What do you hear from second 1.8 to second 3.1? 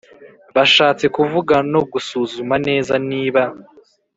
gusuzuma neza